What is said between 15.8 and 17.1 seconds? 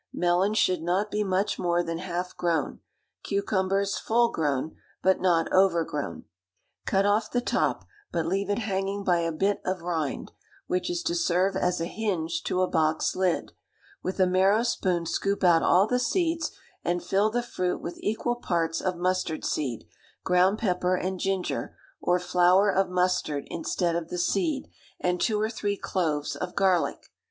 the seeds, and